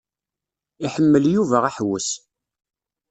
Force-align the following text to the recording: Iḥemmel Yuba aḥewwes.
Iḥemmel 0.85 1.23
Yuba 1.33 1.57
aḥewwes. 1.69 2.09